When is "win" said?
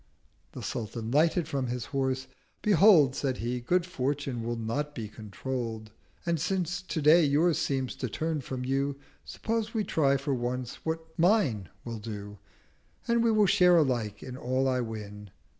14.81-15.29